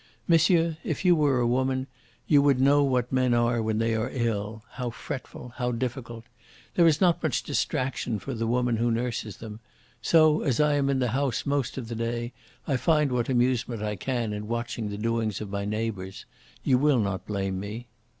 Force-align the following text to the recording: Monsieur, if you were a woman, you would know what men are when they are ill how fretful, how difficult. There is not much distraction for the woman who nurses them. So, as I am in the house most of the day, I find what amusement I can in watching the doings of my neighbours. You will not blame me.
Monsieur, 0.27 0.77
if 0.83 1.05
you 1.05 1.15
were 1.15 1.39
a 1.39 1.45
woman, 1.45 1.85
you 2.27 2.41
would 2.41 2.59
know 2.59 2.81
what 2.83 3.11
men 3.11 3.35
are 3.35 3.61
when 3.61 3.77
they 3.77 3.93
are 3.93 4.09
ill 4.11 4.63
how 4.71 4.89
fretful, 4.89 5.53
how 5.57 5.71
difficult. 5.71 6.25
There 6.73 6.87
is 6.87 6.99
not 7.01 7.21
much 7.21 7.43
distraction 7.43 8.17
for 8.17 8.33
the 8.33 8.47
woman 8.47 8.77
who 8.77 8.89
nurses 8.89 9.37
them. 9.37 9.59
So, 10.01 10.41
as 10.41 10.59
I 10.59 10.73
am 10.73 10.89
in 10.89 10.97
the 10.97 11.09
house 11.09 11.45
most 11.45 11.77
of 11.77 11.87
the 11.87 11.93
day, 11.93 12.33
I 12.67 12.77
find 12.77 13.11
what 13.11 13.29
amusement 13.29 13.83
I 13.83 13.95
can 13.95 14.33
in 14.33 14.47
watching 14.47 14.89
the 14.89 14.97
doings 14.97 15.39
of 15.39 15.51
my 15.51 15.65
neighbours. 15.65 16.25
You 16.63 16.79
will 16.79 16.99
not 16.99 17.27
blame 17.27 17.59
me. 17.59 17.85